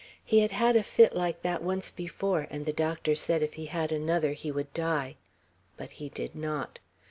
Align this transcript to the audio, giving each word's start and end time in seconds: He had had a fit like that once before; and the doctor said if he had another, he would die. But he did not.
He 0.25 0.39
had 0.39 0.49
had 0.49 0.75
a 0.75 0.81
fit 0.81 1.15
like 1.15 1.43
that 1.43 1.61
once 1.61 1.91
before; 1.91 2.47
and 2.49 2.65
the 2.65 2.73
doctor 2.73 3.13
said 3.13 3.43
if 3.43 3.53
he 3.53 3.67
had 3.67 3.91
another, 3.91 4.33
he 4.33 4.51
would 4.51 4.73
die. 4.73 5.15
But 5.77 5.91
he 6.01 6.09
did 6.09 6.35
not. 6.35 6.79